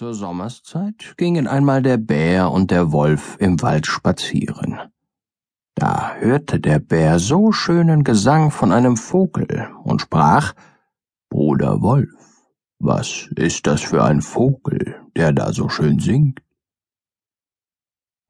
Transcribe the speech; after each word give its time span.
Zur 0.00 0.14
Sommerszeit 0.14 1.14
gingen 1.18 1.46
einmal 1.46 1.82
der 1.82 1.98
Bär 1.98 2.50
und 2.50 2.70
der 2.70 2.90
Wolf 2.90 3.36
im 3.38 3.60
Wald 3.60 3.86
spazieren. 3.86 4.80
Da 5.74 6.14
hörte 6.14 6.58
der 6.58 6.78
Bär 6.78 7.18
so 7.18 7.52
schönen 7.52 8.02
Gesang 8.02 8.50
von 8.50 8.72
einem 8.72 8.96
Vogel 8.96 9.68
und 9.84 10.00
sprach 10.00 10.54
Bruder 11.28 11.82
Wolf, 11.82 12.08
was 12.78 13.28
ist 13.36 13.66
das 13.66 13.82
für 13.82 14.02
ein 14.02 14.22
Vogel, 14.22 14.96
der 15.16 15.34
da 15.34 15.52
so 15.52 15.68
schön 15.68 15.98
singt? 15.98 16.40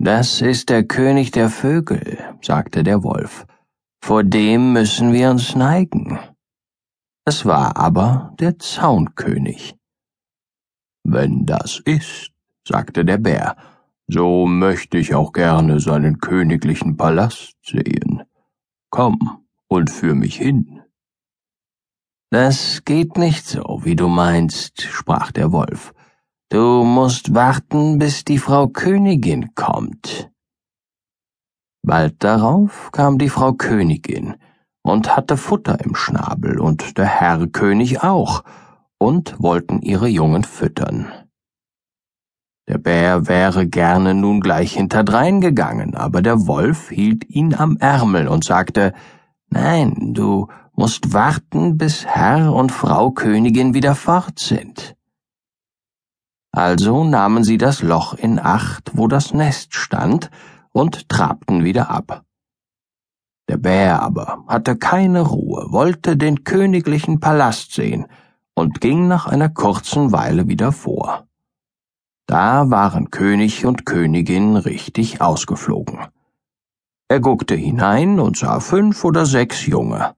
Das 0.00 0.40
ist 0.40 0.70
der 0.70 0.82
König 0.82 1.30
der 1.30 1.50
Vögel, 1.50 2.18
sagte 2.42 2.82
der 2.82 3.04
Wolf. 3.04 3.46
Vor 4.02 4.24
dem 4.24 4.72
müssen 4.72 5.12
wir 5.12 5.30
uns 5.30 5.54
neigen. 5.54 6.18
Es 7.24 7.46
war 7.46 7.76
aber 7.76 8.34
der 8.40 8.58
Zaunkönig. 8.58 9.79
Wenn 11.12 11.44
das 11.44 11.82
ist, 11.84 12.30
sagte 12.62 13.04
der 13.04 13.18
Bär, 13.18 13.56
so 14.06 14.46
möchte 14.46 14.96
ich 14.96 15.12
auch 15.12 15.32
gerne 15.32 15.80
seinen 15.80 16.18
königlichen 16.18 16.96
Palast 16.96 17.56
sehen. 17.64 18.22
Komm 18.90 19.44
und 19.66 19.90
führ 19.90 20.14
mich 20.14 20.36
hin. 20.36 20.82
Das 22.30 22.84
geht 22.84 23.18
nicht 23.18 23.44
so, 23.44 23.80
wie 23.82 23.96
du 23.96 24.06
meinst, 24.06 24.82
sprach 24.82 25.32
der 25.32 25.50
Wolf. 25.50 25.92
Du 26.48 26.84
musst 26.84 27.34
warten, 27.34 27.98
bis 27.98 28.24
die 28.24 28.38
Frau 28.38 28.68
Königin 28.68 29.56
kommt. 29.56 30.30
Bald 31.82 32.22
darauf 32.22 32.92
kam 32.92 33.18
die 33.18 33.30
Frau 33.30 33.52
Königin 33.52 34.36
und 34.82 35.16
hatte 35.16 35.36
Futter 35.36 35.80
im 35.84 35.96
Schnabel 35.96 36.60
und 36.60 36.98
der 36.98 37.06
Herr 37.06 37.48
König 37.48 38.04
auch, 38.04 38.44
und 39.00 39.42
wollten 39.42 39.80
ihre 39.80 40.08
Jungen 40.08 40.44
füttern. 40.44 41.10
Der 42.68 42.78
Bär 42.78 43.26
wäre 43.26 43.66
gerne 43.66 44.14
nun 44.14 44.40
gleich 44.40 44.74
hinterdrein 44.74 45.40
gegangen, 45.40 45.96
aber 45.96 46.22
der 46.22 46.46
Wolf 46.46 46.90
hielt 46.90 47.28
ihn 47.28 47.54
am 47.54 47.76
Ärmel 47.78 48.28
und 48.28 48.44
sagte, 48.44 48.92
Nein, 49.48 50.12
du 50.14 50.46
musst 50.74 51.12
warten, 51.12 51.78
bis 51.78 52.06
Herr 52.06 52.54
und 52.54 52.70
Frau 52.70 53.10
Königin 53.10 53.74
wieder 53.74 53.96
fort 53.96 54.38
sind. 54.38 54.94
Also 56.52 57.02
nahmen 57.04 57.42
sie 57.42 57.58
das 57.58 57.82
Loch 57.82 58.14
in 58.14 58.38
Acht, 58.38 58.92
wo 58.94 59.08
das 59.08 59.32
Nest 59.34 59.74
stand, 59.74 60.30
und 60.72 61.08
trabten 61.08 61.64
wieder 61.64 61.90
ab. 61.90 62.22
Der 63.48 63.56
Bär 63.56 64.00
aber 64.00 64.44
hatte 64.46 64.76
keine 64.76 65.22
Ruhe, 65.22 65.66
wollte 65.70 66.16
den 66.16 66.44
königlichen 66.44 67.18
Palast 67.18 67.72
sehen, 67.72 68.06
und 68.60 68.82
ging 68.82 69.08
nach 69.08 69.26
einer 69.26 69.48
kurzen 69.48 70.12
Weile 70.12 70.46
wieder 70.46 70.70
vor. 70.70 71.26
Da 72.26 72.70
waren 72.70 73.10
König 73.10 73.64
und 73.64 73.86
Königin 73.86 74.56
richtig 74.56 75.22
ausgeflogen. 75.22 75.98
Er 77.08 77.20
guckte 77.20 77.54
hinein 77.54 78.20
und 78.20 78.36
sah 78.36 78.60
fünf 78.60 79.02
oder 79.02 79.24
sechs 79.24 79.66
Junge. 79.66 80.14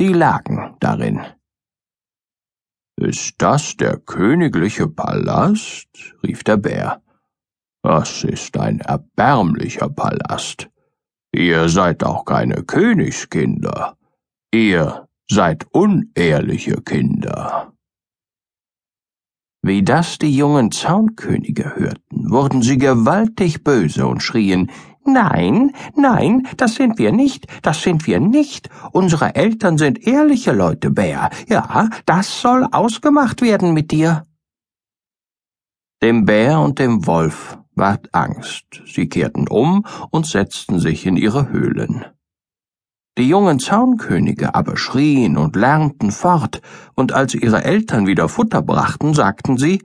Die 0.00 0.12
lagen 0.12 0.76
darin. 0.80 1.20
Ist 2.96 3.36
das 3.38 3.76
der 3.76 3.96
königliche 3.98 4.88
Palast? 4.88 5.88
rief 6.24 6.42
der 6.42 6.56
Bär. 6.56 7.00
Das 7.82 8.24
ist 8.24 8.58
ein 8.58 8.80
erbärmlicher 8.80 9.88
Palast. 9.88 10.68
Ihr 11.32 11.68
seid 11.68 12.02
auch 12.02 12.24
keine 12.24 12.64
Königskinder. 12.64 13.96
Ihr 14.52 15.08
seid 15.30 15.66
unehrliche 15.72 16.82
Kinder. 16.82 17.73
Wie 19.66 19.82
das 19.82 20.18
die 20.18 20.36
jungen 20.36 20.70
Zaunkönige 20.72 21.74
hörten, 21.74 22.30
wurden 22.30 22.60
sie 22.60 22.76
gewaltig 22.76 23.64
böse 23.64 24.06
und 24.06 24.22
schrien 24.22 24.70
Nein, 25.06 25.72
nein, 25.96 26.46
das 26.58 26.74
sind 26.74 26.98
wir 26.98 27.12
nicht, 27.12 27.46
das 27.62 27.80
sind 27.80 28.06
wir 28.06 28.20
nicht. 28.20 28.68
Unsere 28.92 29.34
Eltern 29.34 29.78
sind 29.78 30.06
ehrliche 30.06 30.52
Leute, 30.52 30.90
Bär. 30.90 31.30
Ja, 31.48 31.88
das 32.04 32.42
soll 32.42 32.68
ausgemacht 32.72 33.40
werden 33.40 33.72
mit 33.72 33.90
dir. 33.90 34.26
Dem 36.02 36.26
Bär 36.26 36.60
und 36.60 36.78
dem 36.78 37.06
Wolf 37.06 37.56
ward 37.74 38.10
Angst. 38.12 38.66
Sie 38.84 39.08
kehrten 39.08 39.48
um 39.48 39.86
und 40.10 40.26
setzten 40.26 40.78
sich 40.78 41.06
in 41.06 41.16
ihre 41.16 41.48
Höhlen. 41.48 42.04
Die 43.16 43.28
jungen 43.28 43.60
Zaunkönige 43.60 44.56
aber 44.56 44.76
schrien 44.76 45.36
und 45.36 45.54
lärmten 45.54 46.10
fort, 46.10 46.60
und 46.94 47.12
als 47.12 47.34
ihre 47.34 47.62
Eltern 47.62 48.08
wieder 48.08 48.28
Futter 48.28 48.60
brachten, 48.60 49.14
sagten 49.14 49.56
sie, 49.56 49.82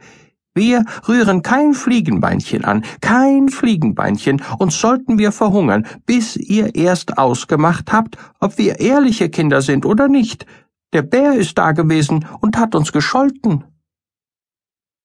wir 0.55 0.83
rühren 1.07 1.43
kein 1.43 1.75
Fliegenbeinchen 1.75 2.65
an, 2.65 2.83
kein 3.01 3.49
Fliegenbeinchen, 3.49 4.41
und 4.57 4.73
sollten 4.73 5.19
wir 5.19 5.31
verhungern, 5.31 5.85
bis 6.07 6.35
ihr 6.37 6.73
erst 6.73 7.19
ausgemacht 7.19 7.91
habt, 7.91 8.17
ob 8.39 8.57
wir 8.57 8.79
ehrliche 8.79 9.29
Kinder 9.29 9.61
sind 9.61 9.85
oder 9.85 10.07
nicht. 10.07 10.47
Der 10.91 11.03
Bär 11.03 11.33
ist 11.35 11.55
da 11.59 11.71
gewesen 11.71 12.25
und 12.41 12.57
hat 12.57 12.73
uns 12.73 12.91
gescholten. 12.91 13.63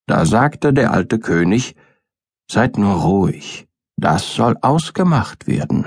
Da 0.06 0.24
sagte 0.24 0.72
der 0.72 0.92
alte 0.92 1.18
König, 1.18 1.76
Seid 2.50 2.76
nur 2.76 2.94
ruhig, 2.94 3.66
das 3.96 4.34
soll 4.34 4.56
ausgemacht 4.60 5.46
werden 5.46 5.86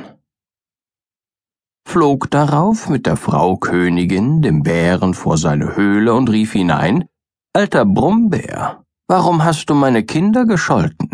flog 1.88 2.30
darauf 2.30 2.90
mit 2.90 3.06
der 3.06 3.16
Frau 3.16 3.56
Königin 3.56 4.42
dem 4.42 4.62
Bären 4.62 5.14
vor 5.14 5.38
seine 5.38 5.78
Höhle 5.78 6.14
und 6.14 6.30
rief 6.30 6.52
hinein 6.52 7.06
Alter 7.54 7.86
Brummbär, 7.86 8.84
warum 9.08 9.46
hast 9.46 9.70
du 9.70 9.74
meine 9.74 10.04
Kinder 10.04 10.46
gescholten? 10.46 11.10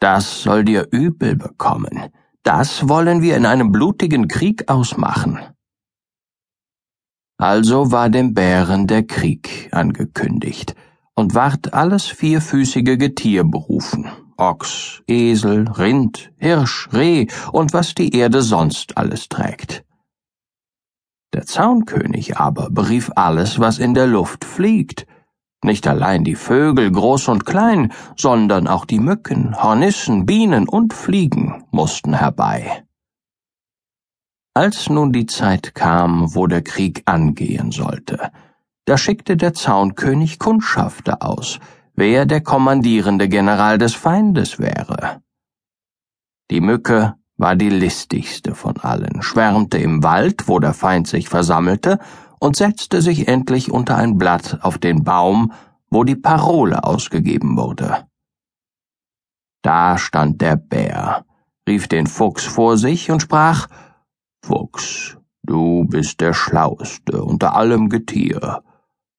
Das 0.00 0.42
soll 0.42 0.64
dir 0.64 0.88
übel 0.90 1.36
bekommen, 1.36 2.08
das 2.42 2.88
wollen 2.88 3.20
wir 3.20 3.36
in 3.36 3.44
einem 3.44 3.70
blutigen 3.70 4.28
Krieg 4.28 4.68
ausmachen. 4.70 5.38
Also 7.36 7.92
war 7.92 8.08
dem 8.08 8.32
Bären 8.32 8.86
der 8.86 9.06
Krieg 9.06 9.68
angekündigt 9.72 10.74
und 11.14 11.34
ward 11.34 11.74
alles 11.74 12.06
vierfüßige 12.06 12.96
Getier 12.96 13.44
berufen. 13.44 14.10
Ochs, 14.36 15.02
Esel, 15.06 15.68
Rind, 15.68 16.32
Hirsch, 16.36 16.88
Reh 16.92 17.26
und 17.52 17.72
was 17.72 17.94
die 17.94 18.14
Erde 18.16 18.42
sonst 18.42 18.96
alles 18.96 19.28
trägt. 19.28 19.84
Der 21.32 21.44
Zaunkönig 21.44 22.38
aber 22.38 22.70
berief 22.70 23.10
alles, 23.14 23.58
was 23.58 23.78
in 23.78 23.94
der 23.94 24.06
Luft 24.06 24.44
fliegt, 24.44 25.06
nicht 25.64 25.86
allein 25.86 26.22
die 26.22 26.36
Vögel 26.36 26.90
groß 26.90 27.28
und 27.28 27.44
klein, 27.44 27.92
sondern 28.16 28.68
auch 28.68 28.84
die 28.84 29.00
Mücken, 29.00 29.60
Hornissen, 29.60 30.24
Bienen 30.24 30.68
und 30.68 30.94
Fliegen 30.94 31.64
mussten 31.70 32.14
herbei. 32.14 32.84
Als 34.54 34.88
nun 34.88 35.12
die 35.12 35.26
Zeit 35.26 35.74
kam, 35.74 36.34
wo 36.34 36.46
der 36.46 36.62
Krieg 36.62 37.02
angehen 37.04 37.72
sollte, 37.72 38.30
da 38.86 38.96
schickte 38.96 39.36
der 39.36 39.52
Zaunkönig 39.52 40.38
Kundschafter 40.38 41.22
aus, 41.22 41.58
wer 41.96 42.26
der 42.26 42.42
kommandierende 42.42 43.28
General 43.28 43.78
des 43.78 43.94
Feindes 43.94 44.58
wäre. 44.58 45.22
Die 46.50 46.60
Mücke 46.60 47.14
war 47.38 47.56
die 47.56 47.70
listigste 47.70 48.54
von 48.54 48.76
allen, 48.76 49.22
schwärmte 49.22 49.78
im 49.78 50.02
Wald, 50.02 50.46
wo 50.46 50.58
der 50.58 50.74
Feind 50.74 51.08
sich 51.08 51.28
versammelte, 51.28 51.98
und 52.38 52.56
setzte 52.56 53.00
sich 53.00 53.28
endlich 53.28 53.72
unter 53.72 53.96
ein 53.96 54.18
Blatt 54.18 54.58
auf 54.62 54.78
den 54.78 55.04
Baum, 55.04 55.52
wo 55.90 56.04
die 56.04 56.16
Parole 56.16 56.84
ausgegeben 56.84 57.56
wurde. 57.56 58.06
Da 59.62 59.98
stand 59.98 60.40
der 60.42 60.56
Bär, 60.56 61.24
rief 61.66 61.88
den 61.88 62.06
Fuchs 62.06 62.44
vor 62.44 62.76
sich 62.76 63.10
und 63.10 63.22
sprach 63.22 63.68
Fuchs, 64.44 65.16
du 65.42 65.84
bist 65.86 66.20
der 66.20 66.34
Schlauste 66.34 67.24
unter 67.24 67.56
allem 67.56 67.88
Getier. 67.88 68.62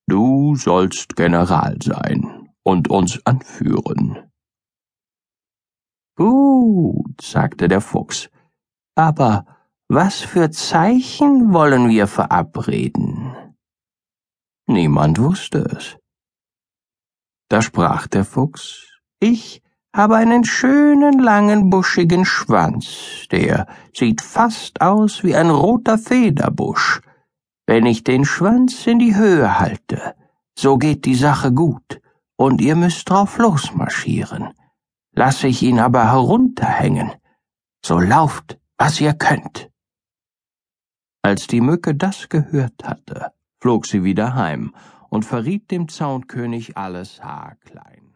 Du 0.07 0.55
sollst 0.55 1.15
General 1.15 1.75
sein 1.81 2.36
und 2.67 2.89
uns 2.89 3.25
anführen. 3.25 4.29
Gut, 6.17 7.21
sagte 7.21 7.69
der 7.69 7.79
Fuchs, 7.79 8.29
aber 8.93 9.45
was 9.87 10.19
für 10.19 10.51
Zeichen 10.51 11.53
wollen 11.53 11.87
wir 11.87 12.07
verabreden? 12.07 13.55
Niemand 14.67 15.17
wusste 15.17 15.59
es. 15.59 15.97
Da 17.47 17.61
sprach 17.61 18.07
der 18.07 18.25
Fuchs, 18.25 18.99
ich 19.21 19.61
habe 19.95 20.17
einen 20.17 20.43
schönen 20.43 21.19
langen 21.19 21.69
buschigen 21.69 22.25
Schwanz, 22.25 23.27
der 23.31 23.65
sieht 23.93 24.19
fast 24.19 24.81
aus 24.81 25.23
wie 25.23 25.37
ein 25.37 25.51
roter 25.51 25.97
Federbusch. 25.97 26.99
Wenn 27.65 27.85
ich 27.85 28.03
den 28.03 28.25
Schwanz 28.25 28.85
in 28.87 28.99
die 28.99 29.15
Höhe 29.15 29.57
halte, 29.57 30.15
so 30.59 30.77
geht 30.77 31.05
die 31.05 31.15
Sache 31.15 31.53
gut 31.53 32.01
und 32.37 32.61
ihr 32.61 32.75
müsst 32.75 33.09
drauf 33.09 33.37
losmarschieren. 33.37 34.53
Lass 35.11 35.43
ich 35.43 35.63
ihn 35.63 35.79
aber 35.79 36.11
herunterhängen, 36.11 37.11
so 37.83 37.99
lauft, 37.99 38.59
was 38.77 39.01
ihr 39.01 39.13
könnt. 39.13 39.69
Als 41.23 41.47
die 41.47 41.61
Mücke 41.61 41.95
das 41.95 42.29
gehört 42.29 42.83
hatte, 42.85 43.33
flog 43.59 43.87
sie 43.87 44.03
wieder 44.03 44.35
heim 44.35 44.73
und 45.09 45.25
verriet 45.25 45.71
dem 45.71 45.89
Zaunkönig 45.89 46.77
alles 46.77 47.21
haarklein. 47.23 47.97